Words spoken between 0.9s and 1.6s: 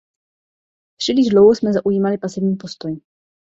Příliš dlouho